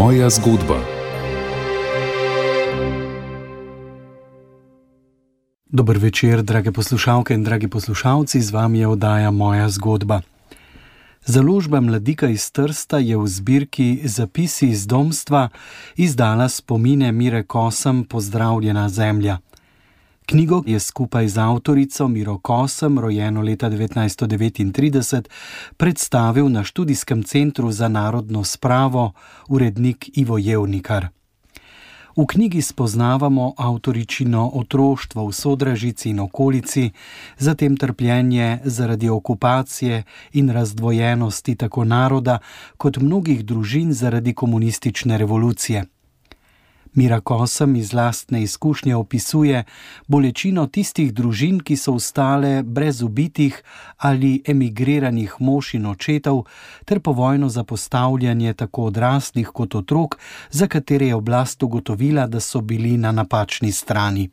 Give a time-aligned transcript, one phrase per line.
[0.00, 0.80] Moja zgodba.
[5.66, 10.20] Dobro večer, drage poslušalke in dragi poslušalci, z vami je oddaja Moja zgodba.
[11.24, 15.48] Založba Mladika iz Trsta je v zbirki Zapisi iz domstva
[15.96, 19.38] izdala spomine Mire Kosem Pozdravljena zemlja.
[20.28, 25.28] Knjigo je skupaj z avtorico Miro Kosem, rojeno leta 1939,
[25.76, 29.12] predstavil na študijskem centru za narodno spravo
[29.48, 31.08] urednik Ivo Jevnikar.
[32.16, 36.90] V knjigi spoznavamo avtoričino otroštvo v Sodražici in okolici,
[37.38, 42.38] zatem trpljenje zaradi okupacije in razdvojenosti tako naroda
[42.76, 45.84] kot mnogih družin zaradi komunistične revolucije.
[46.96, 49.64] Mira Kosem iz lastne izkušnje opisuje
[50.08, 53.58] bolečino tistih družin, ki so ostale brez ubitih
[53.98, 56.46] ali emigriranih mož in očetov,
[56.84, 60.16] ter povojno zapostavljanje tako odraslih kot otrok,
[60.50, 64.30] za katere je oblast ugotovila, da so bili na napačni strani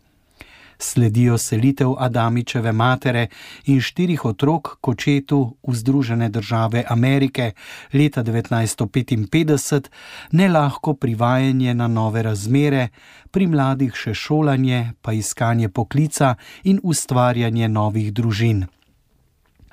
[0.78, 3.28] sledijo selitev Adamičeve matere
[3.66, 7.52] in štirih otrok k očetu v Združene države Amerike
[7.94, 9.90] leta 1955,
[10.32, 12.90] ne lahko privajanje na nove razmere,
[13.32, 18.66] pri mladih še šolanje, pa iskanje poklica in ustvarjanje novih družin.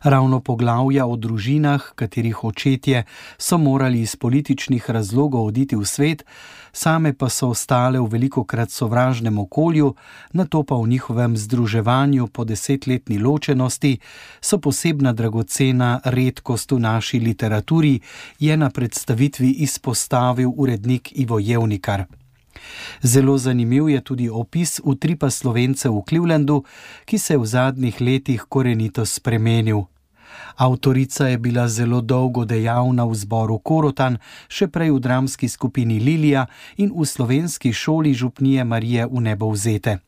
[0.02, 3.04] Ravno poglavja o družinah, katerih očetje
[3.38, 6.24] so morali iz političnih razlogov oditi v svet,
[6.72, 9.94] same pa so ostale v veliko krat sovražnem okolju,
[10.32, 13.98] na to pa v njihovem združevanju po desetletni ločenosti,
[14.40, 18.00] so posebna dragocena redkost v naši literaturi,
[18.38, 22.04] je na predstavitvi izpostavil urednik Ivo Jevnikar.
[23.02, 26.64] Zelo zanimiv je tudi opis utripa slovence v Clevelandu,
[27.04, 29.86] ki se je v zadnjih letih korenito spremenil.
[30.56, 34.18] Avtorica je bila zelo dolgo dejavna v zboru Korotan,
[34.48, 36.46] še prej v dramski skupini Lilija
[36.76, 39.98] in v slovenski šoli župnije Marije v nebo vzete.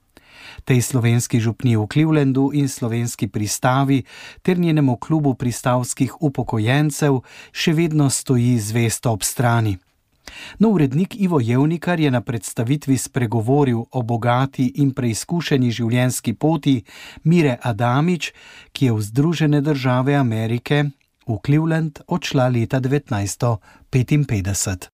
[0.64, 4.02] Tej slovenski župni v Clevelandu in slovenski pristavi
[4.42, 9.78] ter njenemu klubu pristavskih upokojencev še vedno stoji zvesto ob strani.
[10.58, 16.82] No, urednik Ivo Jevnikar je na predstavitvi spregovoril o bogati in preizkušeni življenjski poti
[17.24, 18.32] Mire Adamič,
[18.72, 20.84] ki je v Združene države Amerike
[21.26, 24.88] v Cleveland odšla leta 1955.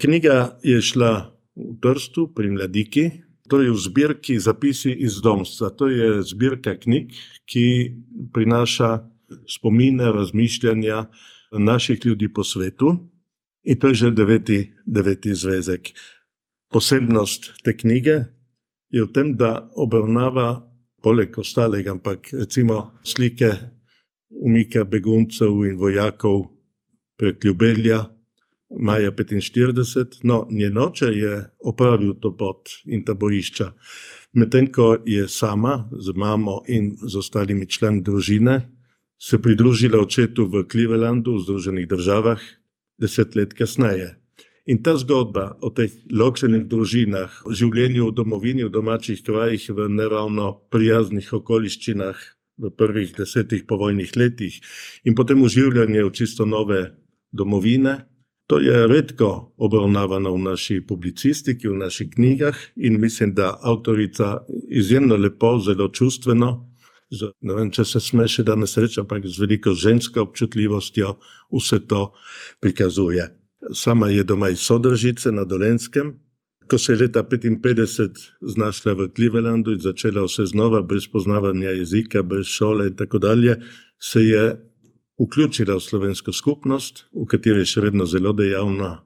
[0.00, 3.10] Knjiga je šla v Trstu pri Mladiki,
[3.48, 5.70] torej v zbirki Zapisi iz domstva.
[5.76, 7.12] To je zbirka knjig,
[7.44, 7.92] ki
[8.32, 9.08] prinaša
[9.48, 11.06] spomine, razmišljanja
[11.52, 13.08] naših ljudi po svetu.
[13.62, 15.92] In to je že deveti, deveti zvezek.
[16.72, 18.24] Posebnost te knjige
[18.90, 20.66] je v tem, da obravnava,
[21.02, 23.52] poleg ostalega, ampak recimo slike
[24.30, 26.48] umika beguncev in vojakov
[27.16, 28.04] prek Ljubelja,
[28.80, 33.72] maja 45, no, njen oče je opravil to pot in ta bojišča.
[34.32, 38.62] Medtem ko je sama z mamo in z ostalimi člani družine
[39.18, 42.40] se pridružila očetu v Clevelandu, v Združenih državah,
[43.02, 44.14] deset let kasneje.
[44.70, 49.88] In ta zgodba o teh ločenih družinah, o življenju v domovini, v domačih krajih, v
[49.90, 52.22] neravno prijaznih okoliščinah
[52.62, 54.60] v prvih desetih povojnih letih
[55.04, 56.92] in potem uživanje v čisto nove
[57.32, 58.06] domovine,
[58.46, 65.16] to je redko obravnavano v naši publicistiki, v naših knjigah in mislim, da avtorica izjemno
[65.16, 66.71] lepo, zelo čustveno
[67.12, 71.16] z, ne vem, če se sme še danes reči, ampak z veliko žensko občutljivostjo
[71.52, 72.08] vse to
[72.64, 73.28] prikazuje.
[73.76, 76.16] Sama je doma iz Sodržice na Dolenskem.
[76.70, 82.22] Ko se je leta 1955 znašla v Clevelandu in začela vse znova, brez poznavanja jezika,
[82.22, 83.58] brez šole in tako dalje,
[84.00, 84.44] se je
[85.20, 89.02] vključila v slovensko skupnost, v kateri je še vedno zelo dejavna,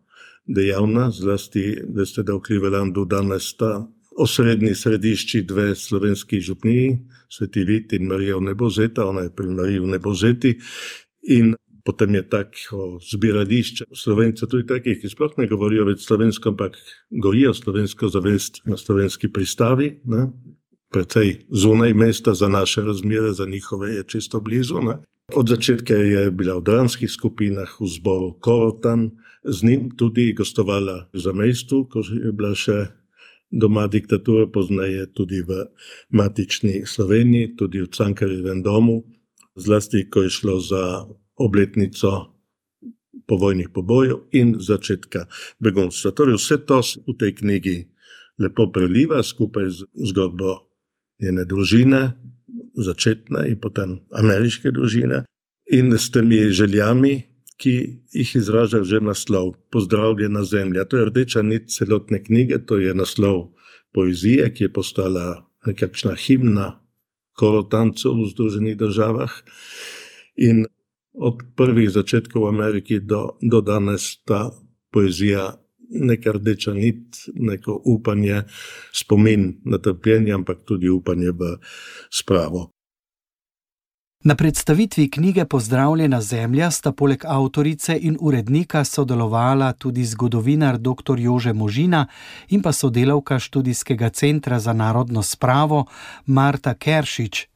[0.47, 6.98] dejavna zlasti, veste, da v Clevelandu danes ta osrednji središči dve slovenski župniji,
[7.28, 10.58] Sveti Vit in Marija v Nebozeta, ona je pri Mariji v Nebozeti.
[11.22, 11.54] In
[11.84, 16.78] potem je tako zbirališče slovencev, tudi takih, ki sploh ne govorijo več slovensko, ampak
[17.10, 19.92] gojijo slovensko zavest na slovenski pristavi.
[20.04, 20.26] Ne?
[20.94, 24.82] Predvsej zunaj mesta, za naše razmere, za njihove je čisto blizu.
[24.82, 24.98] Ne?
[25.34, 29.10] Od začetka je bila v dranskih skupinah, v zboru Korotan,
[29.44, 32.86] z njim tudi gostovala za mestu, ko je bila še
[33.50, 35.66] doma diktature, poznaje tudi v
[36.10, 39.04] matični Sloveniji, tudi v Cankarjevem domu,
[39.56, 41.06] zlasti ko je šlo za
[41.37, 42.37] obletnico
[43.26, 45.26] povojnih pobojev in začetka
[45.58, 46.10] begunstva.
[46.10, 47.76] Torej, vse to v tej knjigi
[48.38, 50.69] lepo preliva skupaj z zgodbo
[51.22, 52.12] njene družine,
[52.76, 55.25] začetne in potem ameriške družine.
[55.72, 57.22] In s temi željami,
[57.56, 57.75] ki
[58.12, 60.85] jih izraža že naslov, Pozdravljena zemlja.
[60.85, 63.53] To je rdeča nit celotne knjige, to je naslov
[63.93, 66.81] poezije, ki je postala nekakšna himna
[67.37, 69.32] korotancov v Združenih državah.
[70.37, 70.67] In
[71.17, 74.50] od prvih začetkov v Ameriki do, do danes ta
[74.93, 75.56] poezija.
[75.87, 78.43] Neka rdeča nit, neko upanje,
[78.91, 81.52] spomin na trpljenje, ampak tudi upanje v
[82.11, 82.75] spravo.
[84.26, 91.19] Na predstavitvi knjige Pozdravljena zemlja sta poleg avtorice in urednika sodelovala tudi zgodovinar dr.
[91.19, 92.06] Jože Možina
[92.49, 95.84] in pa sodelavka študijskega centra za narodno spravo
[96.26, 97.46] Marta Keršič.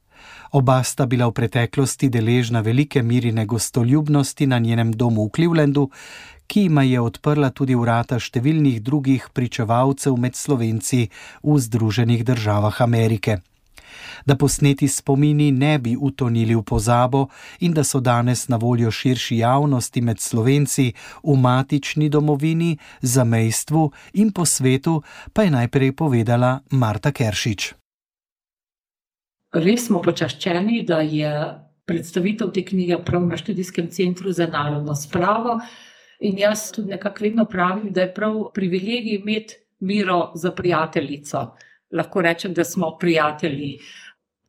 [0.53, 5.91] Oba sta bila v preteklosti deležna velike mirine gostoljubnosti na njenem domu v Clevelandu,
[6.47, 11.09] ki ima je odprla tudi vrata številnih drugih pričevalcev med Slovenci
[11.43, 13.41] v Združenih državah Amerike
[14.27, 17.29] da posneti spomini ne bi utonili v pozabo
[17.61, 20.93] in da so danes na voljo širši javnosti med slovenci
[21.23, 25.03] v matični domovini, zamejstvu in po svetu,
[25.33, 27.75] pa je najprej povedala Marta Keršič.
[29.53, 31.31] Res smo počaščeni, da je
[31.91, 35.59] predstavitev te knjige prav na študijskem centru za narodno spravo.
[36.21, 41.47] In jaz tudi nekako vedno pravim, da je prav privilegij imeti miro za prijateljico.
[41.93, 43.79] Lahko rečem, da smo prijatelji.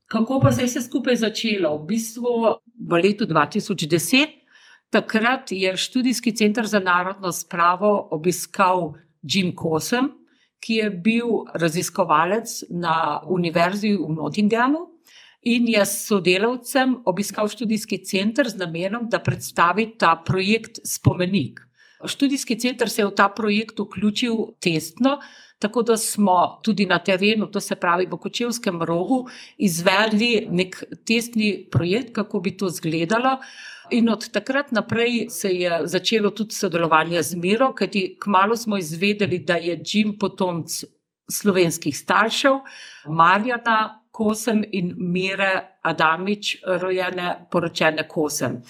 [0.05, 1.77] Kako pa se je vse skupaj začelo?
[1.77, 2.31] V bistvu
[2.89, 4.27] v letu 2010,
[4.89, 10.11] takrat je študijski center za narodno spravo obiskal Jim Kosem,
[10.59, 14.87] ki je bil raziskovalec na univerzi v Nottinghamu.
[15.41, 21.63] In je s sodelavcem obiskal študijski center z namenom, da predstavi ta projekt Spomenik.
[22.05, 25.17] Študijski center se je v ta projekt vključil testno,
[25.61, 29.27] tako da smo tudi na terenu, to se pravi v Kočevskem rogu,
[29.57, 33.37] izvedli nek testni projekt, kako bi to izgledalo.
[33.91, 39.39] In od takrat naprej se je začelo tudi sodelovanje z Miro, kajti kmalo smo izvedeli,
[39.39, 40.83] da je Jim potomc
[41.31, 42.61] slovenskih staršev,
[43.07, 48.61] Marjana Kosem in Mire Adamič, rojene, poročene Kosem.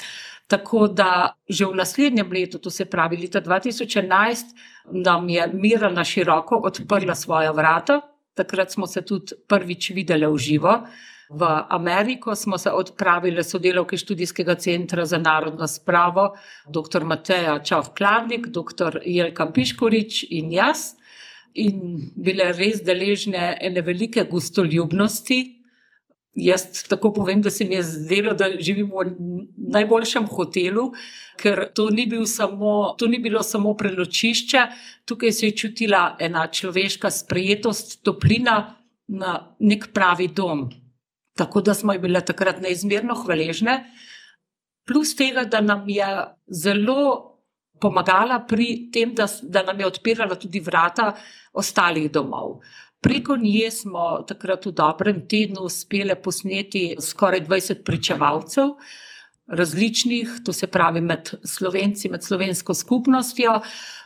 [0.52, 4.52] Tako da že v naslednjem letu, to se pravi leta 2011,
[4.92, 8.02] nam je Mira na široko odprla svoja vrata.
[8.36, 10.76] Takrat smo se tudi prvič videli v živo.
[11.32, 16.34] V Ameriko smo se odpravili sodelavke študijskega centra za narodno spravo,
[16.68, 17.04] dr.
[17.04, 19.00] Mateja Čovkladnik, dr.
[19.06, 20.98] Jelka Piškorič in jaz.
[21.54, 25.61] In bile res deležne ene velike gostoljubnosti,
[26.34, 29.42] Jaz tako povem, da se mi je zdelo, da živimo v
[29.74, 30.86] najboljšem hotelu,
[31.42, 34.62] ker to ni, bil samo, to ni bilo samo preločišče,
[35.06, 38.78] tukaj se je čutila ena človeška sprejetost, toplina
[39.12, 40.70] na nek pravi dom.
[41.36, 43.82] Tako da smo bile takrat neizmerno hvaležne,
[44.88, 46.08] plus tega, da nam je
[46.48, 47.32] zelo
[47.82, 51.12] pomagala pri tem, da, da nam je odpirala tudi vrata
[51.54, 52.62] ostalih domov.
[53.02, 58.76] Preko nje smo takrat v dobrem tednu uspeli posneti skoraj 20 pričevalcev,
[59.48, 63.56] različnih, to se pravi med slovenci, med slovensko skupnostjo.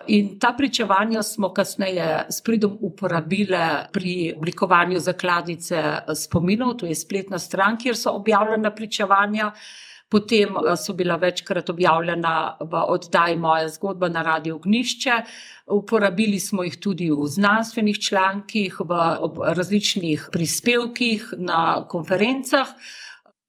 [0.08, 3.60] In ta pričevanja smo kasneje s pridom uporabili
[3.94, 5.84] pri oblikovanju zakladnice
[6.16, 9.52] spominov, to je spletna stran, kjer so objavljena pričevanja.
[10.16, 15.16] Potem eh, so bila večkrat objavljena v oddaji Moja zgodba na Radio Gnišče.
[15.76, 19.00] Uporabili smo jih tudi v znanstvenih člankih, v
[19.58, 22.72] različnih prispevkih, na konferencah.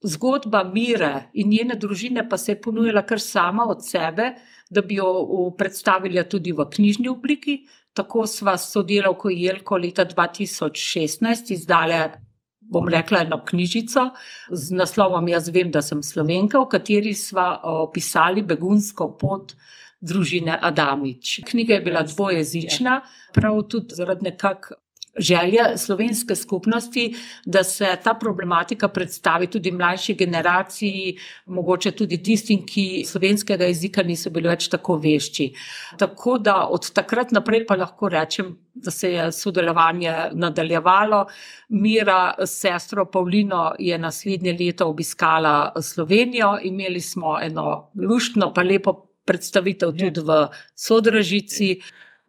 [0.02, 4.32] Zgodba Mire in njene družine pa se je ponujala kar sama od sebe,
[4.70, 7.60] da bi jo predstavili tudi v knjižni obliki.
[7.94, 12.25] Tako sva s sodelavko Jelko leta 2016 izdala
[12.70, 14.10] bom rekla, eno knjižico
[14.50, 17.46] z naslovom Jaz vem, da sem slovenka, v kateri smo
[17.86, 19.54] opisali begunsko pot
[20.00, 21.40] družine Adamič.
[21.46, 23.00] Knjiga je bila dvojezična,
[23.34, 24.85] prav tudi zaradi nekakšnega
[25.18, 33.04] želja slovenske skupnosti, da se ta problematika predstavi tudi mlajši generaciji, mogoče tudi tistim, ki
[33.06, 35.52] slovenskega jezika niso bili več tako vešči.
[35.98, 41.26] Tako da od takrat naprej pa lahko rečem, da se je sodelovanje nadaljevalo.
[41.68, 49.02] Mira s sestro Pavlino je naslednje leto obiskala Slovenijo, imeli smo eno luštno pa lepo
[49.24, 51.80] predstavitev tudi v Sodražici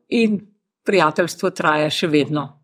[0.10, 0.40] in
[0.84, 2.57] prijateljstvo traja še vedno.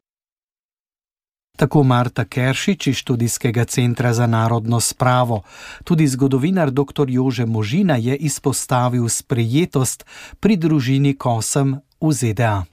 [1.58, 5.42] Tako Marta Keršič iz študijskega centra za narodno spravo.
[5.84, 7.06] Tudi zgodovinar dr.
[7.08, 10.06] Jože Možina je izpostavil sprejetost
[10.40, 12.66] pri družini Kosem v ZDA.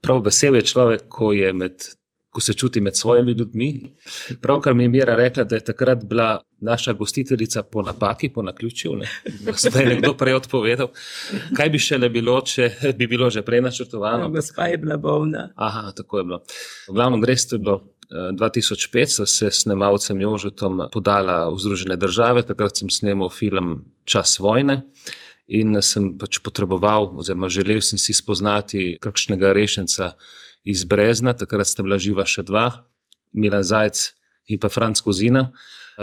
[0.00, 1.84] Prav vesel je človek, ko je med
[2.34, 3.68] ko se čuti med svojimi ljudmi.
[4.42, 8.96] Pravkar mi je Mira rekla, da je takrat bila naša gostiteljica po napaki, po naključju.
[8.96, 9.08] Ne?
[9.56, 10.90] Zdaj je nekdo prej odpovedal.
[11.56, 14.26] Kaj bi še le bilo, če bi bilo že prej načrtovano?
[14.26, 15.52] No, gospa je bila bolna.
[15.54, 16.40] Aha, tako je bilo.
[16.88, 17.80] V glavnem, res je bilo.
[18.10, 24.38] 2005 so se s snemalcem Jožetom podala v Združene države, takrat sem snemal film Čas
[24.38, 24.82] vojne
[25.48, 30.14] in sem pač potreboval, oziroma želel sem si spoznati kakšnega rešenca
[30.64, 32.68] iz Brezna, takrat sta bila živa še dva,
[33.32, 34.10] Milan Zajc
[34.48, 35.50] in pa Franc Kozina.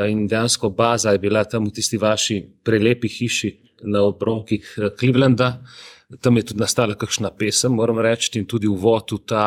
[0.08, 3.52] In dejansko baza je bila tam v tisti vaši prelepi hiši
[3.92, 5.58] na obronkih eh, Clevelanda.
[6.22, 9.44] Tam je tudi nastala kakšna pesem, moram reči, in tudi uvod v ta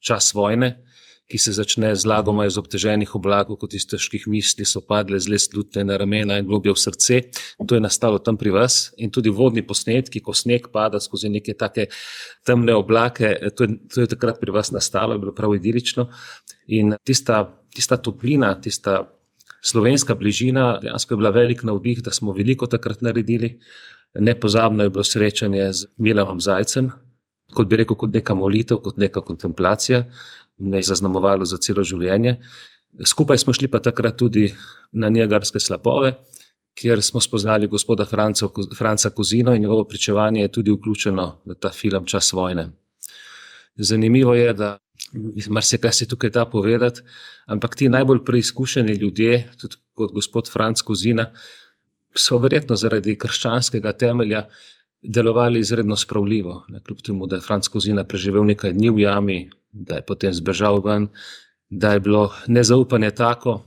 [0.00, 0.76] čas vojne
[1.32, 5.38] ki se začne z lagoma iz obteženih oblakov, kot iz težkih misli, so padle zle
[5.40, 7.20] slutne na ramena in globje v srce.
[7.56, 11.54] To je nastalo tam pri vas in tudi vodni posnetki, ko sneg pada skozi neke
[11.56, 11.88] take
[12.44, 16.10] temne oblake, to je, to je takrat pri vas nastalo, je bilo prav idilično.
[16.76, 19.06] In tista, tista toplina, tista
[19.64, 23.54] slovenska bližina, dejansko je bila velik navdih, da smo veliko takrat naredili.
[24.20, 26.92] Nepozabno je bilo srečanje z Milanom Zajcem,
[27.56, 30.04] kot bi rekel, kot neka molitev, kot neka kontemplacija
[30.62, 32.36] me je zaznamovalo za celo življenje.
[33.06, 34.50] Skupaj smo šli pa takrat tudi
[34.92, 36.14] na Niagarske slapove,
[36.78, 41.70] kjer smo spoznali gospoda Franco, Franca Kozino in njegovo pričevanje je tudi vključeno v ta
[41.70, 42.68] film Čas vojne.
[43.76, 44.76] Zanimivo je, da
[45.48, 47.00] marsikaj se tukaj da povedati,
[47.46, 51.30] ampak ti najbolj preizkušeni ljudje, tudi kot gospod Franc Kozina,
[52.14, 54.46] so verjetno zaradi krščanskega temelja
[55.02, 56.66] delovali izredno spravljivo.
[56.86, 60.80] Kljub temu, da je Franc Kozina preživel nekaj dni v jami, da je potem zbežal
[60.84, 61.08] ven,
[61.68, 63.62] da je bilo nezaupanje tako,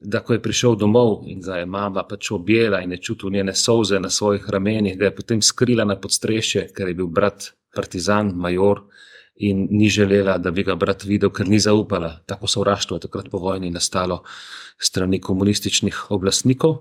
[0.00, 3.54] da ko je prišel domov in ga je mama pač objela in je čutil njene
[3.54, 8.32] solze na svojih ramenih, da je potem skrila na podstrešje, ker je bil brat partizan,
[8.34, 8.84] major.
[9.40, 12.16] In ni želela, da bi ga brat videl, ker ni zaupala.
[12.26, 14.24] Tako sovraštvo je takrat po vojni nastalo
[14.78, 16.80] strani komunističnih oblastnikov.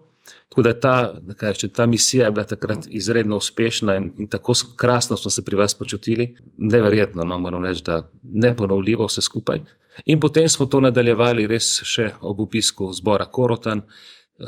[0.50, 0.94] Tako da ta,
[1.42, 5.56] reče, ta misija je bila takrat izredno uspešna in, in tako krasno smo se pri
[5.56, 9.62] vas počutili, neverjetno, no, moram reči, da ne ponovljivo vse skupaj.
[10.06, 13.82] In potem smo to nadaljevali res še ob opisku zbora Korotan,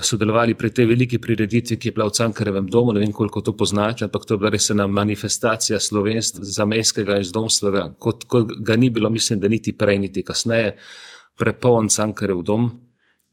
[0.02, 3.56] sodelovali pri tej veliki prireditvi, ki je bila v Cankarevem domu, ne vem koliko to
[3.58, 8.78] poznače, ampak to je bila res ena manifestacija slovenstva, zamejskega in zdomstva, kot, kot ga
[8.78, 10.76] ni bilo, mislim, da niti prej, niti kasneje,
[11.38, 12.70] prepoln Cankarev dom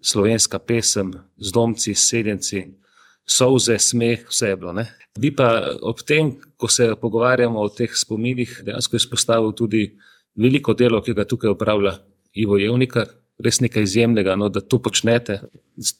[0.06, 2.62] slovenska pesem, z domci, seljenci,
[3.26, 4.72] solze, smeh, vse je bilo.
[4.72, 4.86] Ne?
[5.18, 5.48] Bi pa
[5.82, 9.88] ob tem, ko se pogovarjamo o teh spominih, dejansko izpostavil tudi
[10.38, 11.96] veliko delo, ki ga tukaj upravlja
[12.38, 13.06] Ivo Jevnika.
[13.42, 15.42] Res nekaj izjemnega, no, da to počnete,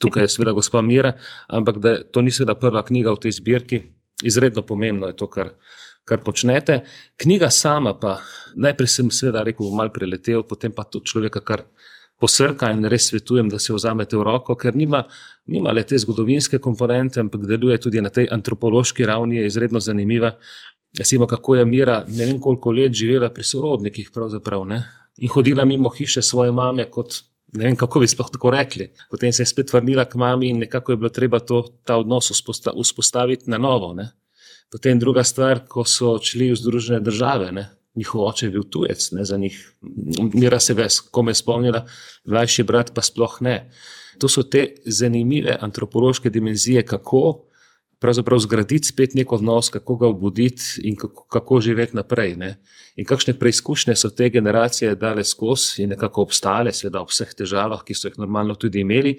[0.01, 1.11] tukaj je seveda gospa Mira,
[1.53, 3.79] ampak da to ni seveda prva knjiga v tej zbirki,
[4.25, 5.51] izredno pomembno je to, kar,
[6.01, 6.79] kar počnete.
[7.21, 8.15] Knjiga sama pa,
[8.57, 11.67] najprej sem seveda rekel, malo preletel, potem pa to človeka kar
[12.19, 15.03] posrka in res svetujem, da se vzamete v roko, ker nima,
[15.45, 20.33] nima le te zgodovinske komponente, ampak deluje tudi na tej antropološki ravni, je izredno zanimiva.
[20.97, 24.11] Jasimo, kako je Mira ne vem koliko let živela pri sorodnikih
[24.65, 24.83] ne?
[25.17, 28.91] in hodila mimo hiše svoje mame, kot ne vem, kako bi sploh tako rekli.
[29.09, 32.31] Potem se je spet vrnila k mami in nekako je bilo treba to, ta odnos
[32.83, 33.93] vzpostaviti na novo.
[33.93, 34.11] Ne?
[34.71, 37.69] Potem druga stvar, ko so odšli v Združene države, ne?
[37.97, 39.57] Njihov oče je bil tujec, ne za njih,
[40.33, 41.85] mira se ves, kome spomnila,
[42.25, 43.71] mlajši brat pa sploh ne.
[44.21, 47.47] To so te zanimive antropološke dimenzije, kako
[47.99, 52.35] pravzaprav zgraditi spet nek odnos, kako ga obuditi in kako, kako živeti naprej.
[52.35, 52.55] Ne.
[52.95, 57.81] In kakšne preizkušnje so te generacije dale skozi in nekako obstale, seveda ob vseh težavah,
[57.85, 59.15] ki so jih normalno tudi imeli.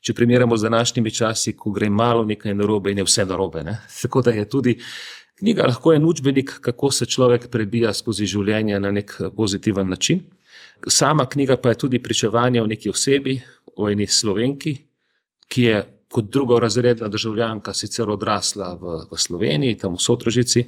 [0.00, 3.64] Če primerjamo z današnjimi časi, ko gre malo nekaj narobe in je vse narobe.
[3.66, 3.78] Ne.
[4.02, 4.76] Tako da je tudi
[5.40, 10.20] Knjiga lahko je učbenik, kako se človek prebija skozi življenje na nek pozitiven način.
[10.86, 13.38] Sama knjiga pa je tudi pričevanje o neki osebi,
[13.76, 14.74] o eni slovenki,
[15.48, 15.78] ki je
[16.10, 20.64] kot drugorazredna državljanka sicer odrasla v, v Sloveniji, tam v Sotrožici,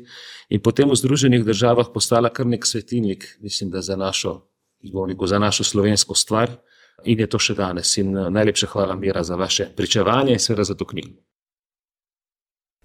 [0.49, 4.39] in potem v Združenih državah postala kar nek svetilnik, mislim, da za našo,
[4.89, 6.57] zvolniku, za našo slovensko stvar.
[7.05, 7.97] In je to še danes.
[7.99, 11.19] In najlepša hvala, Mira, za vaše pričevanje in seveda za to knjigo.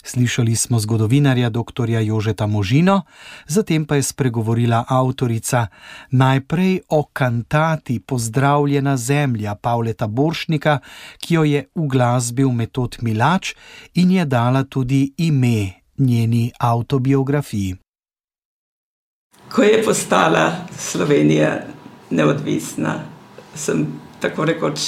[0.03, 1.89] Slišali smo zgodovinarja dr.
[1.89, 3.01] Jožeta Možino,
[3.47, 5.67] zatem pa je spregovorila avtorica
[6.11, 10.79] najprej o kantati Pozdravljena zemlja Pavleta Boršnika,
[11.19, 13.53] ki jo je uglasbil metod Milač
[13.93, 17.75] in je dala tudi ime njeni autobiografiji.
[19.49, 21.61] Ko je postala Slovenija
[22.09, 22.99] neodvisna,
[23.55, 23.87] sem
[24.19, 24.79] tako rekoč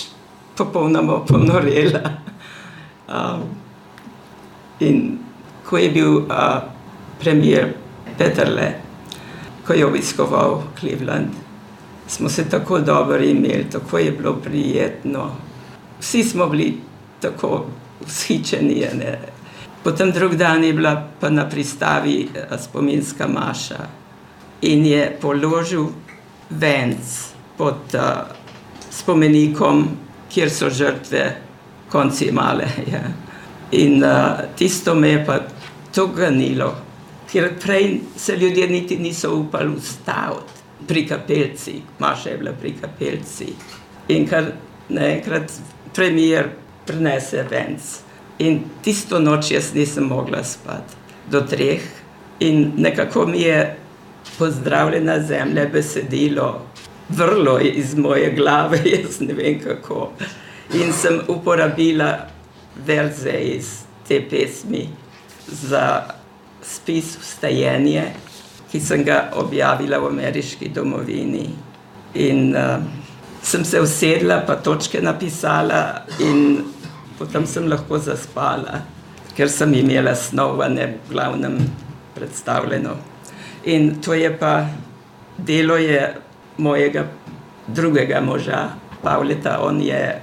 [0.58, 2.12] popolnoma ponorela.
[3.08, 3.69] Um,
[4.80, 5.18] In
[5.70, 6.26] ko je bil uh,
[7.20, 7.74] premijer
[8.18, 8.74] Peterle,
[9.68, 11.36] ko je obiskoval Cleveland,
[12.08, 15.32] smo se tako dobro imeli, tako je bilo prijetno.
[16.00, 16.78] Vsi smo bili
[17.20, 17.66] tako
[18.08, 18.86] vzhičeni.
[18.94, 19.20] Ne.
[19.84, 23.88] Potem drug dan je bila pa na pristavi spominska maša
[24.62, 25.88] in je položil
[26.50, 26.98] venc
[27.58, 28.02] pod uh,
[28.92, 29.88] spomenikom,
[30.30, 31.36] kjer so žrtve
[31.92, 32.68] konci male.
[32.92, 33.29] Ja.
[33.72, 35.40] In uh, tisto me je pa
[35.94, 36.76] to ganilo,
[37.32, 43.54] ker prej se ljudje niti niso upali ustaviti pri kapelci, Maša je bila pri kapelci.
[44.08, 44.52] In kar
[44.90, 45.52] naenkrat
[45.94, 46.50] premijer
[46.86, 47.82] prenese venc.
[48.40, 50.96] In tisto noč jaz nisem mogla spati
[51.30, 51.82] do treh,
[52.40, 53.78] in nekako mi je
[54.38, 56.66] pozdravljena zemlja besedilo
[57.10, 60.12] vrlo iz moje glave, jaz ne vem kako.
[60.74, 62.28] In sem uporabila
[62.86, 63.72] verze iz
[64.08, 64.88] te pesmi
[65.48, 66.04] za
[66.64, 68.04] spis Vstajenje,
[68.72, 71.48] ki sem ga objavila v ameriški domovini.
[72.14, 72.84] In uh,
[73.42, 76.64] sem se usedla, pa točke napisala, in
[77.18, 78.84] potem sem lahko zaspala,
[79.36, 81.58] ker sem imela snovane v glavnem
[82.16, 82.96] predstavljeno.
[83.70, 84.66] In to je pa
[85.38, 86.16] delo je
[86.58, 87.08] mojega
[87.68, 88.70] drugega moža,
[89.02, 90.22] Pavleta, on je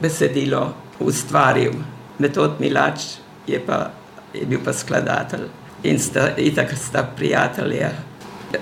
[0.00, 1.72] besedilo ustvaril,
[2.18, 3.00] metod Milač
[3.46, 3.90] je, pa,
[4.34, 5.40] je bil pa skladatelj
[5.82, 7.90] in sta, itak sta prijatelja.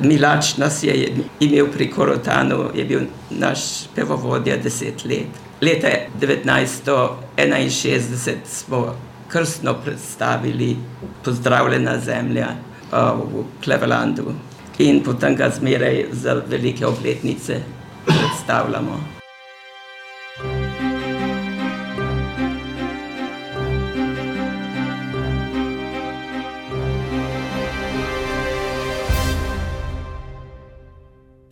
[0.01, 3.59] Milač nas je imel pri Korotanu, je bil naš
[3.95, 5.27] pevovodja deset let.
[5.61, 5.89] Leta
[6.21, 8.97] 1961 smo
[9.29, 10.77] krstno predstavili
[11.25, 12.49] Pozdravljena zemlja
[12.93, 14.33] v Clevelandu
[14.79, 17.61] in potem ga zmeraj za velike obletnice
[18.07, 19.20] predstavljamo.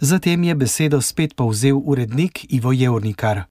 [0.01, 3.43] Zatem je besedo spet povzel urednik Ivo Jevnikar.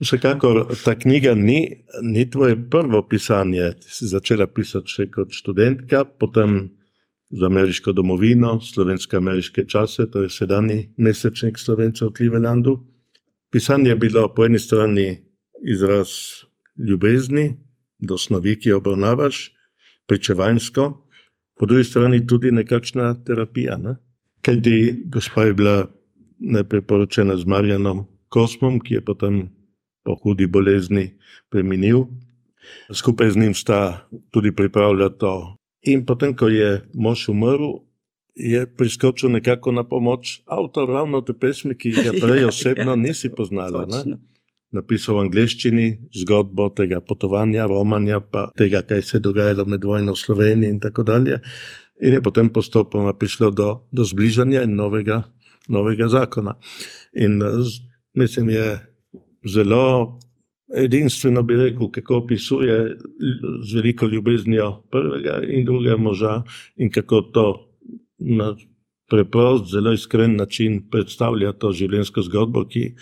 [0.00, 3.72] Vsekakor ta knjiga ni, ni tvoje prvo pisanje.
[3.80, 6.70] Ti si začela pisati še kot študentka, potem
[7.30, 12.78] za ameriško domovino, slovensko-ameriške čase, to je sedajni mesečnik slovencev v Clevelandu.
[13.50, 15.08] Pisanje je bilo po eni strani
[15.66, 16.14] izraz
[16.78, 17.56] ljubezni
[17.98, 19.48] do snovi, ki jo obravnavaš,
[20.06, 20.84] pričevanjsko,
[21.58, 23.76] po drugi strani tudi nekakšna terapija.
[23.76, 23.98] Ne?
[24.42, 25.76] Kaj ti, gospa, je bila
[26.38, 29.34] najprej poročena z Marjanom Kosmom, ki je potem
[30.04, 31.18] po hudi bolezni
[31.50, 32.06] preminil.
[32.92, 35.56] Skupaj z njim sta tudi pripravljala to.
[35.82, 37.88] In potem, ko je mož umrl,
[38.38, 43.86] je priskočil nekako na pomoč avtor ravno te pesmi, ki jih prej osebno nisi poznala.
[43.86, 44.18] Ne?
[44.70, 45.86] Napisal v angleščini
[46.22, 50.80] zgodbo tega potovanja, romanja, pa tega, kaj se je dogajalo med vojno v Sloveniji in
[50.80, 51.40] tako dalje.
[52.00, 55.22] In je potem postopoma prišlo do, do zbližanja in novega,
[55.68, 56.54] novega zakona.
[57.12, 57.42] In
[58.14, 58.78] mislim, je
[59.44, 60.18] zelo
[60.76, 62.96] edinstveno, bi rekel, kako opisuje
[63.64, 66.42] z veliko ljubeznijo prvega in drugega moža,
[66.76, 67.46] in kako to
[68.18, 68.56] na
[69.08, 72.92] preprost, zelo iskren način predstavlja to življenjsko zgodbo, ki,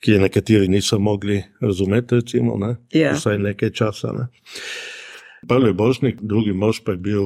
[0.00, 2.76] ki je nekateri niso mogli razumeti, recimo, ne?
[2.92, 3.00] yeah.
[3.00, 3.14] Ja.
[3.16, 4.12] vsaj nekaj časa.
[4.12, 4.28] Ne?
[5.48, 7.24] Prvi božnik, drugi mož pa je bil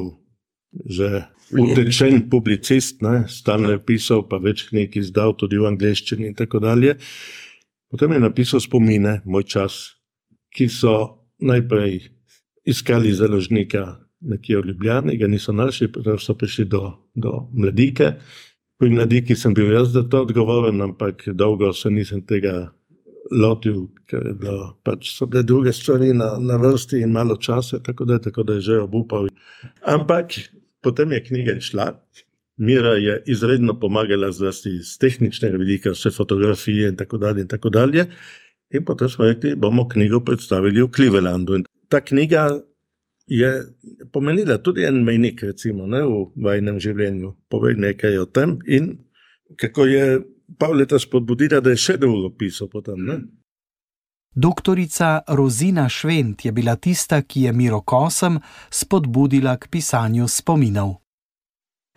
[0.72, 6.36] že utečen publicist, ne, stalno je pisal, pa več knjig izdal, tudi v angleščini in
[6.36, 6.98] tako dalje.
[7.88, 9.78] Potem je napisal spomine, moj čas,
[10.52, 12.02] ki so najprej
[12.68, 18.18] iskali založnika nekje v Ljubljani, ga niso našli, potem so prišli do, do mladike.
[18.78, 22.68] Pri mladiki sem bil jaz za to odgovoren, ampak dolgo se nisem tega
[23.30, 28.04] lotil, ker da, pač so bile druge stvari na, na vrsti in malo časa, tako
[28.08, 29.28] da, tako da je že obupal.
[29.86, 30.38] Ampak
[30.82, 31.92] potem je knjiga šla.
[32.58, 37.40] Mira je izredno pomagala, zlasti iz tehničnega vidika, vse fotografije in tako dalje.
[37.40, 38.06] In, tako dalje.
[38.70, 41.54] in potem smo rekli, bomo knjigo predstavili v Clevelandu.
[41.54, 42.60] In ta knjiga
[43.26, 43.62] je
[44.12, 47.34] pomenila tudi en mejnik, recimo, ne, v vajnem življenju.
[47.48, 48.96] Povej nekaj o tem in
[49.56, 50.20] kako je
[50.58, 53.02] Pavleta spodbudila, da je še dolgo pisal potem.
[53.04, 53.18] Ne.
[54.40, 58.38] Doktorica Rozina Švent je bila tista, ki je Miro Kosem
[58.70, 60.92] spodbudila k pisanju spominov.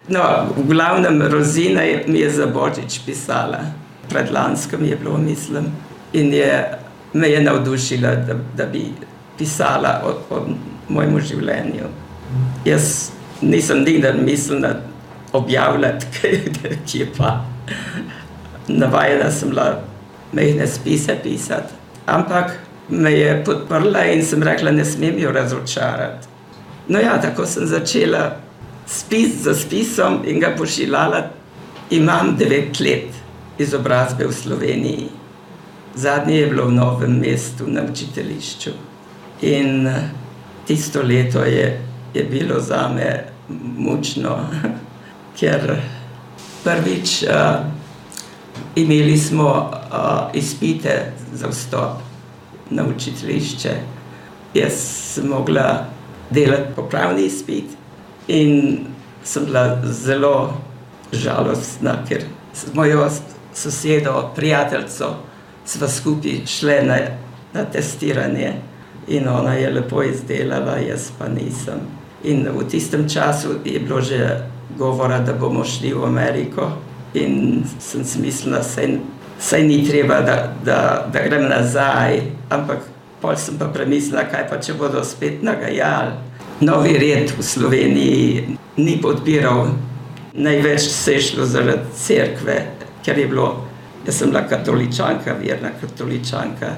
[0.09, 0.23] No,
[0.57, 3.59] v glavnem, Rozina je, mi je za Božič pisala,
[4.09, 5.67] pred lanskim je bilo, mislim,
[6.13, 6.79] in je,
[7.13, 8.87] me je navdušila, da, da bi
[9.37, 10.39] pisala o, o
[10.89, 11.91] mojem življenju.
[12.65, 14.73] Jaz nisem nikdar mislila
[15.33, 16.09] objavljati,
[16.57, 17.45] kaj je pa.
[18.67, 19.83] Navajena sem bila
[20.33, 22.59] mehne spise pisati ampak
[22.89, 26.27] me je podprla in sem rekla, ne smem jo razočarati.
[26.87, 28.35] No, ja, tako sem začela
[28.87, 31.23] spis za spisom in ga pošiljala.
[31.91, 33.13] Imam devet let
[33.57, 35.09] izobrazbe v Sloveniji.
[35.95, 38.71] Zadnji je bilo v novem mestu na učiteljišču.
[39.41, 39.89] In
[40.67, 41.81] tisto leto je,
[42.13, 43.23] je bilo za me
[43.77, 44.37] mučno,
[45.39, 45.75] ker
[46.63, 47.70] prvič uh,
[48.75, 51.91] imeli smo uh, izpite za vstop
[52.69, 53.69] na učiteljišče.
[54.53, 54.73] Jaz
[55.13, 55.85] sem mogla
[56.29, 57.65] delati popravni izpit
[58.27, 58.79] in
[59.23, 60.53] sem bila zelo
[61.11, 63.09] žalostna, ker s mojo
[63.53, 65.15] sosedo, prijateljico,
[65.65, 66.97] sva skupaj šle na,
[67.53, 68.53] na testiranje
[69.07, 71.79] in ona je lepo izdelala, jaz pa nisem.
[72.23, 74.47] In v tistem času je bilo že
[74.77, 76.71] govora, da bomo šli v Ameriko,
[77.13, 78.61] in sem si mislila,
[79.51, 82.21] da ni treba, da, da, da grem nazaj.
[82.49, 82.79] Ampak
[83.21, 86.13] pol sem pa premislila, kaj pa če bodo spet nagajali.
[86.61, 89.71] Novi red v Sloveniji ni podpiral,
[90.33, 92.57] največ se je šlo zaradi cerkve,
[93.05, 93.49] ker je bilo.
[94.05, 96.75] Jaz sem bila katoličanka, verna katoličanka.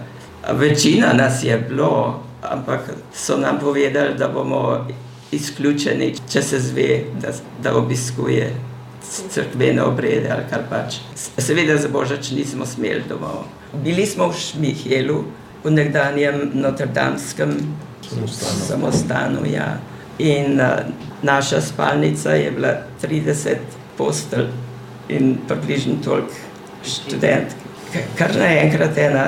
[0.59, 4.87] Večina nas je bilo, ampak so nam povedali, da bomo
[5.31, 7.31] izključeni, če se zve, da,
[7.63, 8.51] da obiskuje
[9.29, 10.99] crkvene obrede ali kar pač.
[11.37, 13.45] Seveda za božič nismo smeli domov.
[13.83, 15.23] Bili smo v Šmihelu,
[15.63, 17.57] v nekdanjem Notre-Damskem
[18.67, 19.45] samostanu.
[19.45, 19.77] Ja.
[20.19, 20.85] In uh,
[21.21, 23.57] naša spalnica je bila 30
[23.97, 24.47] postelj
[25.09, 26.33] in približno toliko
[26.85, 27.55] študent.
[28.17, 29.25] Kar naenkrat ena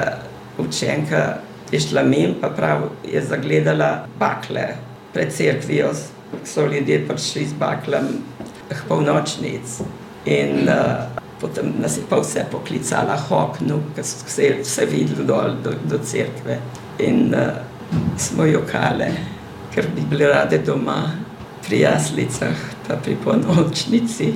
[0.57, 1.37] učenka
[1.71, 4.75] je šla min, pa prav je zagledala bakle
[5.13, 5.91] pred cerkvijo,
[6.43, 8.17] so ljudje prišli z baklami
[8.87, 9.79] polnočnic.
[10.25, 11.05] In uh,
[11.39, 15.99] potem nas je pa vse poklicala Hoknu, ker se je vse videlo dol do, do
[16.03, 16.59] cerkve.
[17.05, 17.61] In uh,
[18.17, 19.11] smo jokale,
[19.73, 21.03] ker bi bili rade doma
[21.65, 24.33] pri jaslicah, pa pri polnočnici.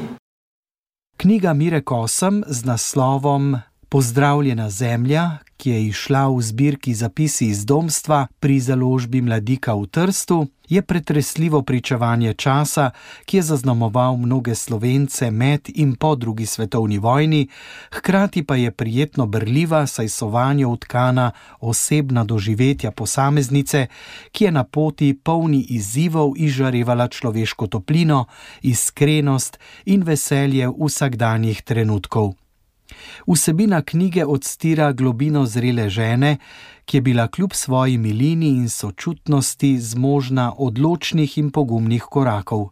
[1.19, 3.57] Knjiga Mire Kosem z naslovom
[3.89, 10.47] Pozdravljena zemlja, ki je išla v zbirki zapisi iz domstva pri založbi Mladika v Trstu,
[10.69, 12.91] je pretresljivo pričevanje časa,
[13.25, 17.47] ki je zaznamoval mnoge slovence med in po drugi svetovni vojni,
[17.91, 23.88] hkrati pa je prijetno brljiva, saj so vanjo utkana osebna doživetja posameznice,
[24.32, 28.25] ki je na poti polni izzivov izžarevala človeško toplino,
[28.62, 32.38] iskrenost in veselje vsakdanjih trenutkov.
[33.27, 36.37] Vsebina knjige odstira globino zrele žene,
[36.85, 42.69] ki je bila kljub svoji milini in sočutnosti zmožna odločnih in pogumnih korakov.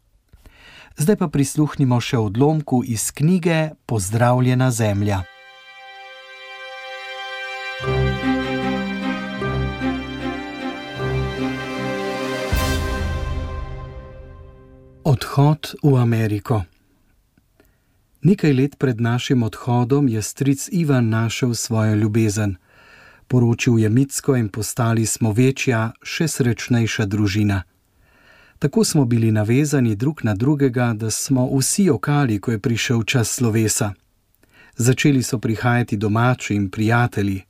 [0.98, 5.22] Zdaj pa prisluhnimo še odlomku iz knjige Pozdravljena zemlja.
[15.04, 16.64] Odhod v Ameriko.
[18.28, 22.56] Nekaj let pred našim odhodom je stric Ivan našel svojo ljubezen.
[23.28, 27.62] Poročil je Mitsko in postali smo večja, še srečnejša družina.
[28.60, 33.32] Tako smo bili navezani drug na drugega, da smo vsi okali, ko je prišel čas
[33.32, 33.94] slovesa.
[34.76, 37.42] Začeli so prihajati domači in prijatelji.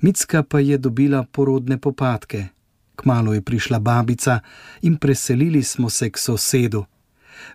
[0.00, 2.46] Mitska pa je dobila porodne popadke.
[2.96, 4.40] Kmalo je prišla babica
[4.82, 6.84] in preselili smo se k sosedu.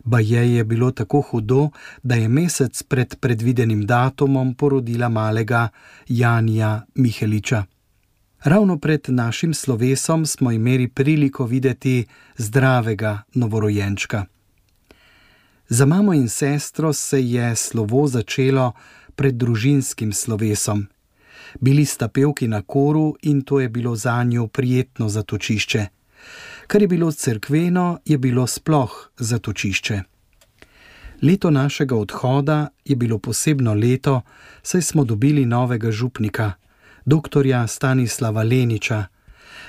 [0.04, 1.70] Baje je bilo tako hudo,
[2.04, 5.70] da je mesec pred predvidenim datumom porodila malega
[6.08, 7.64] Janja Miheliča.
[8.44, 12.06] Ravno pred našim slovesom smo imeli priliko videti
[12.38, 14.26] zdravega novorojenčka.
[15.70, 18.74] Za mamo in sestro se je slovo začelo
[19.16, 20.88] pred družinskim slovesom.
[21.60, 25.86] Bili sta pevki na koru in to je bilo za njo prijetno zatočišče.
[26.72, 30.02] Kar je bilo crkveno, je bilo sploh zatočišče.
[31.22, 34.22] Leto našega odhoda je bilo posebno leto,
[34.64, 36.54] saj smo dobili novega župnika,
[37.06, 37.68] dr.
[37.68, 39.06] Stanislava Leniča,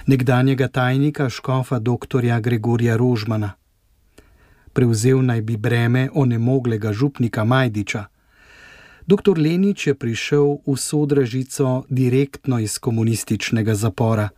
[0.07, 2.41] nekdanjega tajnika škofa dr.
[2.41, 3.53] Gregorja Rožmana.
[4.73, 8.05] Prevzel naj bi breme onemoglega župnika Majdiča.
[9.07, 9.39] Dr.
[9.39, 14.29] Lenič je prišel v sodražico direktno iz komunističnega zapora.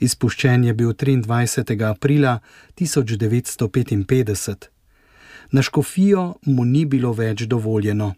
[0.00, 1.76] Izpuščen je bil 23.
[1.84, 2.38] aprila
[2.76, 4.68] 1955.
[5.52, 8.14] Na škofijo mu ni bilo več dovoljeno.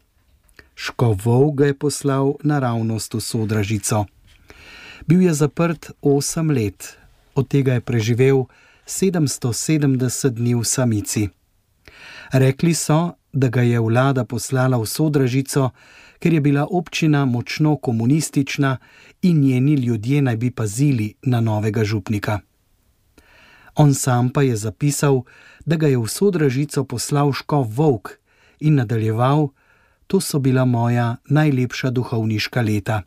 [0.75, 4.05] Škovov ga je poslal naravnost v sodražico.
[5.07, 6.97] Bil je zaprt 8 let,
[7.35, 8.45] od tega je preživel
[8.87, 11.29] 770 dni v samici.
[12.33, 15.71] Rekli so, da ga je vlada poslala v sodražico,
[16.23, 18.77] ker je bila občina močno komunistična
[19.23, 22.41] in njeni ljudje naj bi pazili na novega župnika.
[23.75, 25.23] On sam pa je zapisal,
[25.67, 28.09] da ga je v sodražico poslal škov Vovk
[28.61, 29.49] in nadaljeval:
[30.07, 33.03] to so bila moja najlepša duhovniška leta.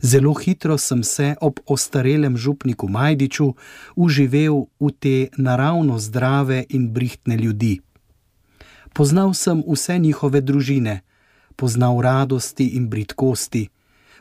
[0.00, 3.54] Zelo hitro sem se ob ostarelem župniku Majdiču
[3.96, 7.80] uživel v te naravno zdrave in brihtne ljudi.
[8.92, 11.00] Poznal sem vse njihove družine,
[11.56, 13.68] poznal radosti in britkosti,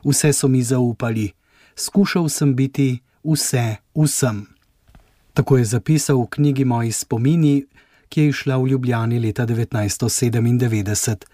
[0.06, 1.32] vse so mi zaupali,
[1.76, 4.48] skušal sem biti vse vsem.
[5.34, 7.66] Tako je zapisal v knjigi Moji spomini,
[8.10, 11.26] ki je išla v Ljubljani leta 1997.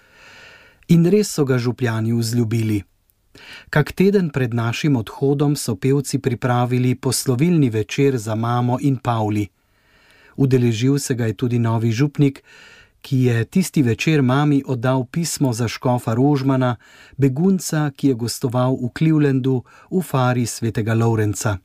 [0.88, 2.84] In res so ga župljani vzljubili.
[3.70, 9.48] Kak teden pred našim odhodom so pevci pripravili poslovilni večer za mamo in Pavli.
[10.36, 12.44] Udeležil se ga je tudi novi župnik,
[13.04, 16.76] ki je tisti večer mami oddal pismo za škofa Rožmana,
[17.18, 21.58] begunca, ki je gostoval v Clevelandu v fari svetega Lorenca.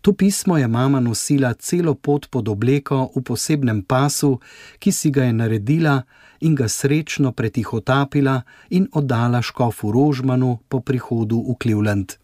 [0.00, 4.38] To pismo je mama nosila celo pot pod obleko v posebnem pasu,
[4.78, 6.02] ki si ga je naredila
[6.40, 12.20] in ga srečno pretihotapila in oddala škofu Rožmanu po prihodu v Cleveland.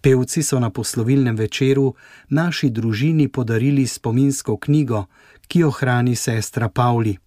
[0.00, 1.94] Pevci so na poslovilnem večeru
[2.28, 5.04] naši družini podarili spominsko knjigo,
[5.50, 7.18] ki jo hrani sestra Pavli.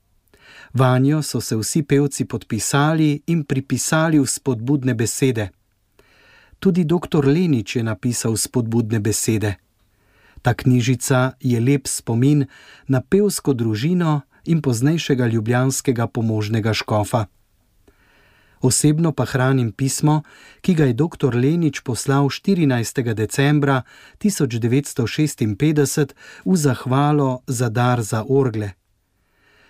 [0.73, 5.49] Vanjo so se vsi pevci podpisali in pripisali v spodbudne besede.
[6.59, 7.27] Tudi dr.
[7.27, 9.55] Lenič je napisal spodbudne besede.
[10.41, 12.47] Ta knjižica je lep spomin
[12.87, 17.27] na pevsko družino in poznejšega ljubljanskega pomožnega škofa.
[18.63, 20.21] Osebno pa hranim pismo,
[20.61, 21.35] ki ga je dr.
[21.35, 23.13] Lenič poslal 14.
[23.13, 23.81] decembra
[24.23, 26.13] 1956
[26.45, 28.71] v zahvalo za dar za orgle.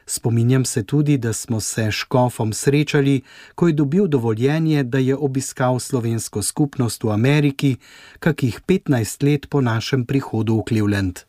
[0.06, 3.21] Spominjam se tudi, da smo se škofom srečali,
[3.56, 7.77] ko je dobil dovoljenje, da je obiskal slovensko skupnost v Ameriki,
[8.19, 11.19] kakih 15 let po našem prihodu v Cleveland.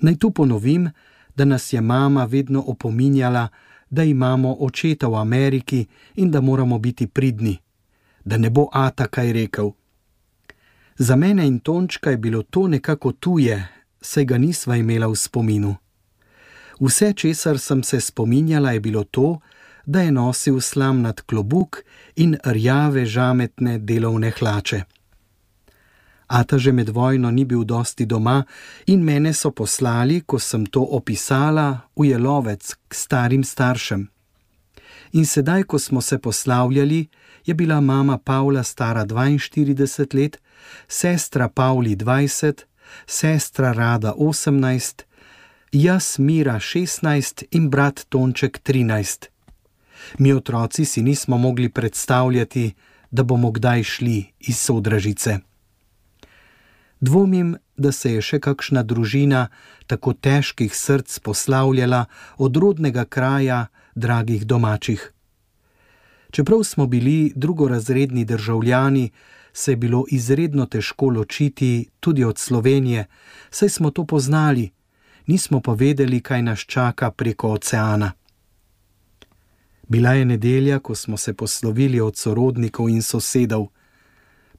[0.00, 0.90] Naj tu ponovim,
[1.36, 3.48] da nas je mama vedno opominjala,
[3.94, 7.58] da imamo očeta v Ameriki in da moramo biti pridni,
[8.24, 9.70] da ne bo Ata kaj rekel.
[10.98, 13.68] Za mene in Tončka je bilo to nekako tuje,
[14.00, 15.76] saj ga nisva imela v spominu.
[16.80, 19.38] Vse, česar sem se spominjala, je bilo to,
[19.86, 21.84] da je nosil slamnat klobuk
[22.16, 24.82] in rjave žametne delovne hlače.
[26.34, 28.42] Ata že med vojno ni bil dosti doma
[28.86, 34.10] in mene so poslali, ko sem to opisala, v jelovec k starim staršem.
[35.14, 37.06] In sedaj, ko smo se poslavljali,
[37.46, 40.42] je bila mama Pavla stara 42 let,
[40.88, 42.66] sestra Pavli 20,
[43.06, 45.06] sestra Rada 18,
[45.72, 49.30] jaz Mira 16 in brat Tonček 13.
[50.18, 52.74] Mi otroci si nismo mogli predstavljati,
[53.10, 55.53] da bomo kdaj šli iz sodražice.
[57.06, 59.48] Dvomim, da se je še kakšna družina
[59.86, 62.04] tako težkih src poslavljala
[62.40, 65.02] od rodnega kraja, dragih domačih.
[66.32, 69.10] Čeprav smo bili drugorazredni državljani,
[69.52, 73.04] se je bilo izredno težko ločiti tudi od Slovenije,
[73.50, 74.70] saj smo to poznali,
[75.26, 78.12] nismo pa vedeli, kaj nas čaka preko oceana.
[79.88, 83.68] Bila je nedelja, ko smo se poslovili od sorodnikov in sosedov.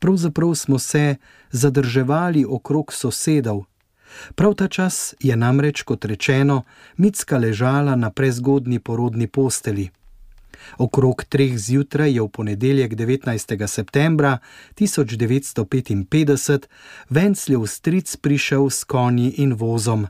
[0.06, 1.16] Pravzaprav smo se
[1.52, 3.64] zadrževali okrog sosedov.
[4.36, 6.64] Prav ta čas je namreč, kot rečeno,
[6.98, 9.90] Micka ležala na prezgodni porodni posteli.
[10.78, 13.68] Okrog treh zjutraj je v ponedeljek 19.
[13.68, 14.38] septembra
[14.76, 16.68] 1955
[17.10, 20.08] Vencljev stric prišel s konji in vozom.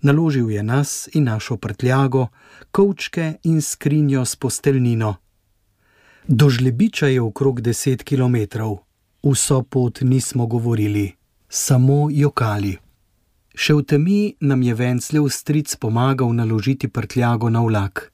[0.00, 2.26] Naložil je nas in našo prtljago,
[2.70, 5.16] kovčke in skrinjo s posteljnino.
[6.28, 8.36] Do žlebiča je okrog deset km,
[9.22, 11.12] vso pot nismo govorili,
[11.48, 12.76] samo jokali.
[13.54, 18.12] Še v temi nam je Vencljev stric pomagal naložiti prtljago na vlak.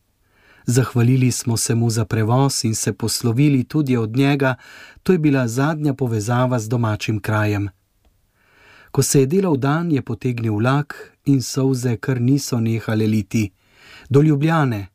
[0.66, 4.56] Zahvalili smo se mu za prevoz in se poslovili tudi od njega,
[5.02, 7.68] to je bila zadnja povezava z domačim krajem.
[8.90, 13.50] Ko se je delal dan, je potegnil vlak in solze kar niso nehale liti,
[14.08, 14.86] do Ljubljane,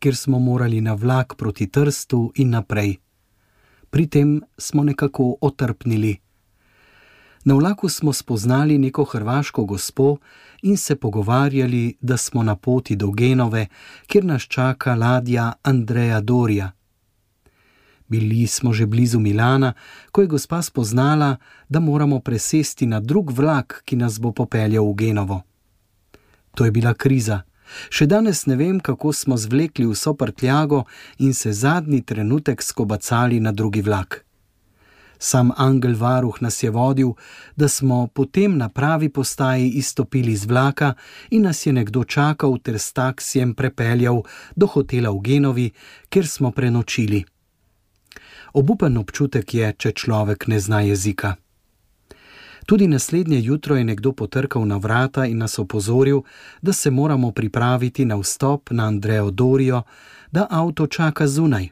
[0.00, 2.96] kjer smo morali na vlak proti Trstu in naprej.
[3.90, 6.16] Pri tem smo nekako otrpnili.
[7.44, 10.16] Na vlaku smo spoznali neko hrvaško gospo
[10.62, 13.66] in se pogovarjali, da smo na poti do Genove,
[14.06, 16.72] kjer nas čaka ladja Andreja Dorja.
[18.08, 19.72] Bili smo že blizu Milana,
[20.12, 21.36] ko je gospa spoznala,
[21.68, 25.42] da moramo presesti na drug vlak, ki nas bo popeljal v Genovo.
[26.54, 27.42] To je bila kriza.
[27.90, 30.84] Še danes ne vem, kako smo zvlekli vso prtljago
[31.18, 34.24] in se zadnji trenutek skobacali na drugi vlak.
[35.22, 37.12] Sam angel varuh nas je vodil,
[37.56, 40.94] da smo potem na pravi postaji izstopili z vlaka
[41.30, 44.22] in nas je nekdo čakal ter s taksijem prepeljal
[44.56, 45.70] do hotela v Genovi,
[46.08, 47.24] kjer smo prenočili.
[48.52, 51.36] Obupen občutek je, če človek ne zna jezika.
[52.70, 56.20] Tudi naslednje jutro je nekdo potrkal na vrata in nas opozoril,
[56.62, 59.82] da se moramo pripraviti na vstop na Andrejo Dorijo,
[60.32, 61.68] da avto čaka zunaj.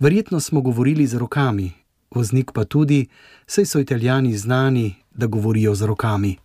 [0.00, 1.72] Verjetno smo govorili z rokami,
[2.14, 3.06] voznik pa tudi,
[3.46, 6.36] saj so italijani znani, da govorijo z rokami.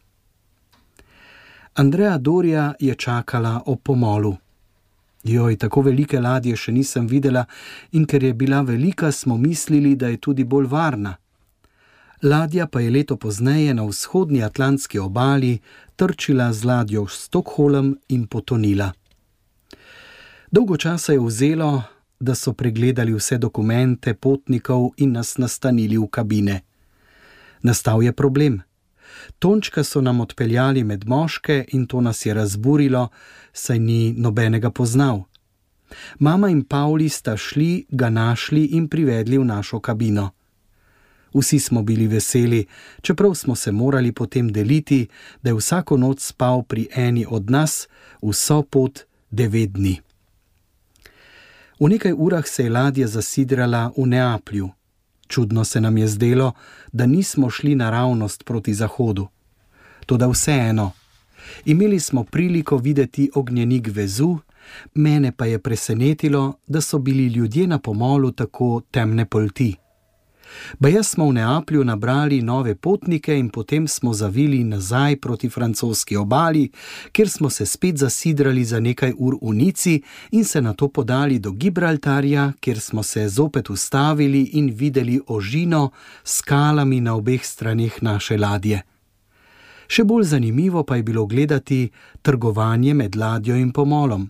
[1.73, 4.37] Andreja Dorija je čakala ob pomolu.
[5.23, 7.45] Joj, tako velike ladje še nisem videla,
[7.91, 11.17] in ker je bila velika, smo mislili, da je tudi bolj varna.
[12.21, 15.59] Ladja pa je leto pozneje na vzhodni atlantski obali
[15.95, 18.91] trčila z ladjo v Stokholm in potonila.
[20.51, 21.83] Dolgo časa je vzelo,
[22.19, 26.61] da so pregledali vse dokumente potnikov in nas nastanili v kabine.
[27.61, 28.61] Nastal je problem.
[29.39, 33.09] Tončka so nam odpeljali med moške in to nas je razburilo,
[33.53, 35.23] saj ni nobenega poznal.
[36.19, 40.36] Mama in Pavli sta šli, ga našli in privedli v našo kabino.
[41.33, 42.65] Vsi smo bili veseli,
[43.01, 45.07] čeprav smo se morali potem deliti,
[45.43, 47.87] da je vsako noč spal pri eni od nas
[48.21, 48.99] vso pot
[49.31, 50.01] devet dni.
[51.79, 54.69] V nekaj urah se je ladja zasidrala v Neaplju.
[55.27, 56.53] Čudno se nam je zdelo,
[56.91, 59.27] da nismo šli naravnost proti zahodu.
[60.05, 60.91] Toda vseeno,
[61.65, 64.37] imeli smo priliko videti ognjenik vezu,
[64.93, 69.75] mene pa je presenetilo, da so bili ljudje na pomolu tako temne polti.
[70.79, 76.71] Baje smo v Neaplju nabrali nove potnike in potem smo zavili nazaj proti francoski obali,
[77.11, 81.39] kjer smo se spet zasidrali za nekaj ur v Nici in se na to podali
[81.39, 85.91] do Gibraltarja, kjer smo se zopet ustavili in videli ožino
[86.23, 88.83] s skalami na obeh straneh naše ladje.
[89.87, 91.89] Še bolj zanimivo pa je bilo gledati
[92.21, 94.29] trgovanje med ladjo in pomolom.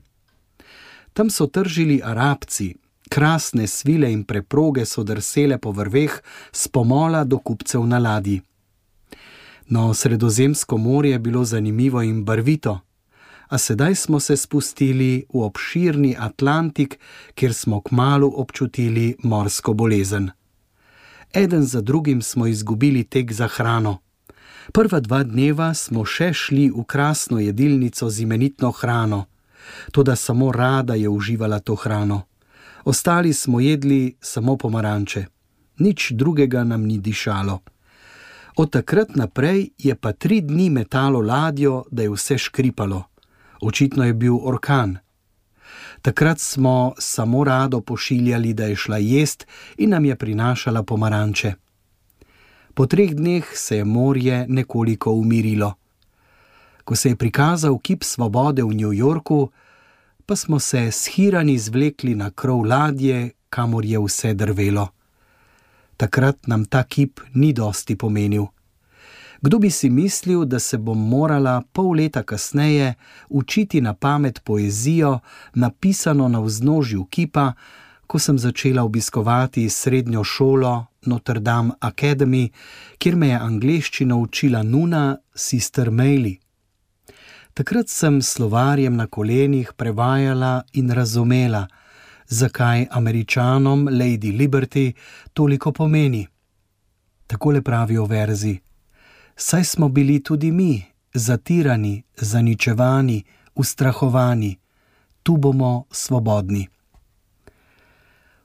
[1.13, 2.75] Tam so tržili arabci,
[3.09, 6.11] Krasne svile in preproge so drsele po vrveh
[6.51, 8.41] z pomola do kupcev na ladji.
[9.69, 12.79] No, Sredozemsko morje je bilo zanimivo in barvito,
[13.47, 16.99] a sedaj smo se spustili v obširni Atlantik,
[17.35, 20.31] kjer smo kmalo občutili morsko bolezen.
[21.33, 23.97] Eden za drugim smo izgubili tek za hrano.
[24.73, 29.25] Prva dva dneva smo še šli v krasno jedilnico z imenitno hrano,
[29.91, 32.21] toda samo rada je uživala to hrano
[32.87, 35.25] ostali smo jedli samo pomaranče,
[35.77, 37.59] nič drugega nam ni dišalo.
[38.57, 43.03] Od takrat naprej je pa tri dni metalo ladjo, da je vse škripalo.
[43.61, 44.97] Očitno je bil orkan.
[46.01, 49.47] Takrat smo samo rado pošiljali, da je šla jest
[49.77, 51.53] in nam je prinašala pomaranče.
[52.73, 55.73] Po treh dneh se je morje nekoliko umirilo.
[56.83, 59.51] Ko se je prikazal kip svobode v New Yorku,
[60.27, 64.87] pa smo se shirani zvlekli na krov ladje, kamor je vse drvelo.
[65.97, 68.45] Takrat nam ta kip ni dosti pomenil.
[69.41, 72.93] Kdo bi si mislil, da se bom morala pol leta kasneje
[73.29, 75.19] učiti na pamet poezijo,
[75.53, 77.53] napisano na vznožju kipa,
[78.07, 82.49] ko sem začela obiskovati srednjo šolo Notre Dame Academy,
[82.97, 86.39] kjer me je angleščino učila Nuna Sister Maili.
[87.57, 91.67] Takrat sem slovarjem na kolenih prevajala in razumela,
[92.27, 94.93] zakaj američanom Lady Liberty
[95.33, 96.27] toliko pomeni.
[97.27, 98.59] Tako le pravijo verzi.
[99.35, 103.23] Saj smo bili tudi mi zatirani, zaničevani,
[103.55, 104.57] ustrahovani,
[105.23, 106.67] tu bomo svobodni.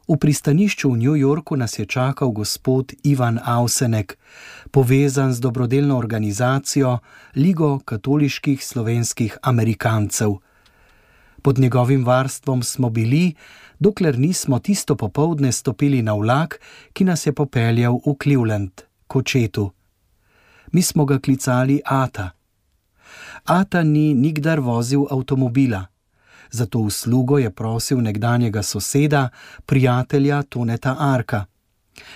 [0.09, 4.19] V pristanišču v New Yorku nas je čakal gospod Ivan Ausenek,
[4.71, 6.99] povezan z dobrodelno organizacijo
[7.37, 10.43] Ligo katoliških slovenskih amerikancev.
[11.43, 13.35] Pod njegovim varstvom smo bili,
[13.79, 16.61] dokler nismo tisto popovdne stopili na vlak,
[16.93, 19.71] ki nas je popeljal v Cleveland, kočetu.
[20.73, 22.31] Mi smo ga klicali Ata.
[23.45, 25.92] Ata ni nikdar vozil avtomobila
[26.53, 29.29] za to uslugo je prosil nekdanjega soseda,
[29.67, 31.45] prijatelja Toneta Arka.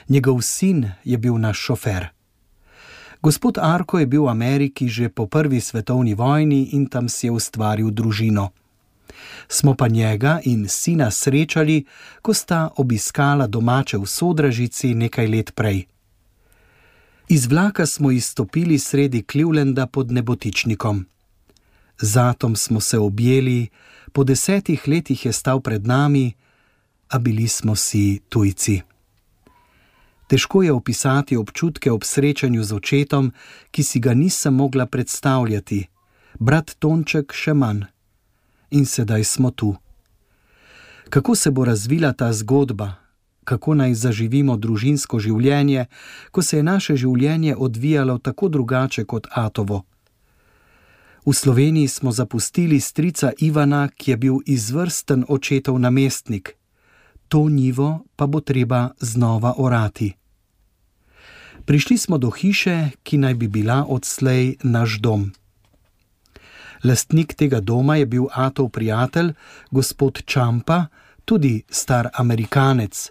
[0.09, 2.09] Njegov sin je bil naš šofer.
[3.23, 7.31] Gospod Arko je bil v Ameriki že po prvi svetovni vojni in tam si je
[7.31, 8.51] ustvaril družino.
[9.49, 11.85] Smo pa njega in sina srečali,
[12.23, 15.87] ko sta obiskala domače v Sodražici nekaj let prej.
[17.29, 21.07] Iz vlaka smo izstopili sredi Clevelanda pod nebotičnikom.
[22.01, 23.69] Zatom smo se objeli,
[24.17, 26.33] po desetih letih je stal pred nami,
[27.13, 28.81] a bili smo si tujci.
[30.27, 33.33] Težko je opisati občutke ob srečanju z očetom,
[33.71, 35.85] ki si ga nisem mogla predstavljati,
[36.41, 37.85] brat Tonček še manj.
[38.71, 39.77] In sedaj smo tu.
[41.13, 42.95] Kako se bo razvila ta zgodba,
[43.45, 45.87] kako naj zaživimo družinsko življenje,
[46.33, 49.85] ko se je naše življenje odvijalo tako drugače kot Atovo?
[51.27, 56.55] V Sloveniji smo zapustili strica Ivana, ki je bil izvrsten očetov namestnik,
[57.29, 60.13] to nivo pa bo treba znova orati.
[61.65, 65.33] Prišli smo do hiše, ki naj bi bila odslej naš dom.
[66.85, 69.33] Lastnik tega doma je bil Atov prijatelj,
[69.71, 70.87] gospod Čampa,
[71.25, 73.11] tudi star Amerikanec,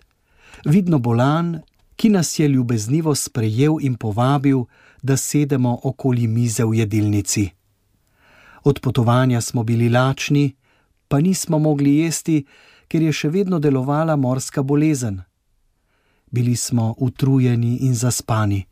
[0.66, 1.60] vidno bolan,
[1.96, 4.64] ki nas je ljubeznivo sprejel in povabil,
[5.04, 7.55] da sedemo okoli mize v jedilnici.
[8.66, 10.56] Od potovanja smo bili lačni,
[11.08, 12.46] pa nismo mogli jesti,
[12.88, 15.22] ker je še vedno delovala morska bolezen.
[16.32, 18.66] Bili smo utrujeni in zaspani.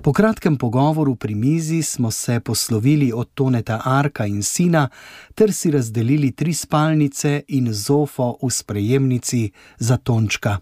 [0.00, 4.88] Po kratkem pogovoru pri mizi smo se poslovili od Toneta Arka in sina,
[5.34, 10.56] ter si razdelili tri spalnice in zofo v sprejemnici za Tončka.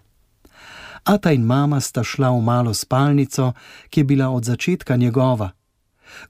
[1.04, 3.52] Ata in mama sta šla v malo spalnico,
[3.90, 5.59] ki je bila od začetka njegova.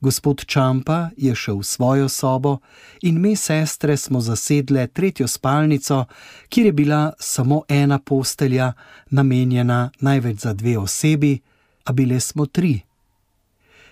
[0.00, 2.58] Gospod Čampa je šel v svojo sobo
[3.02, 6.04] in mi sestre smo zasedle tretjo spalnico,
[6.48, 8.72] kjer je bila samo ena postelja,
[9.10, 11.38] namenjena največ za dve osebi,
[11.84, 12.80] a bile smo tri.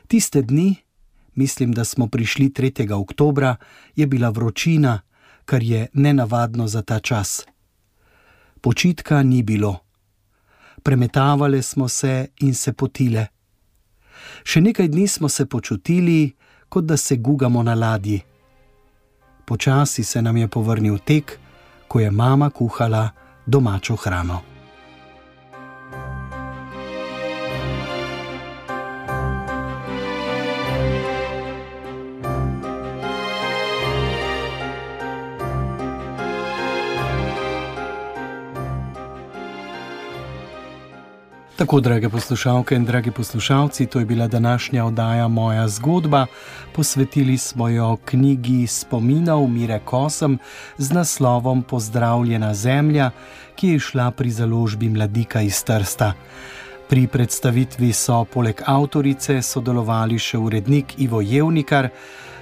[0.07, 0.76] Tiste dni,
[1.34, 2.93] mislim, da smo prišli 3.
[2.93, 3.57] oktobra,
[3.97, 5.01] je bila vročina,
[5.45, 7.47] kar je nenavadno za ta čas.
[8.61, 9.78] Počitka ni bilo.
[10.82, 13.26] Premetavale smo se in se potile.
[14.45, 16.33] Še nekaj dni smo se počutili,
[16.68, 18.20] kot da se gugamo na ladji.
[19.47, 21.39] Počasi se nam je povrnil tek,
[21.89, 23.11] ko je mama kuhala
[23.47, 24.58] domačo hrano.
[41.59, 46.27] Tako, drage poslušalke in dragi poslušalci, to je bila današnja oddaja Moja zgodba.
[46.73, 50.39] Posvetili smo jo knjigi spominov Mire Kosem
[50.77, 53.11] z naslovom Pozdravljena zemlja,
[53.57, 56.13] ki je šla pri založbi Mladika iz Trsta.
[56.89, 61.89] Pri predstavitvi so poleg avtorice sodelovali še urednik Ivo Jevnikar,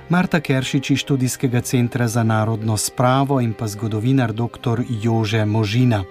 [0.09, 4.85] Marta Keršič iz študijskega centra za narodno spravo in pa zgodovinar dr.
[5.03, 6.05] Jože Možina.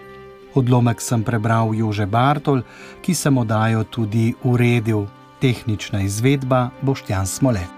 [0.56, 2.64] Odlomek sem prebral Jože Bartol,
[3.04, 5.06] ki sem oddajo tudi uredil.
[5.44, 7.75] Tehnična izvedba Boštjan Smole.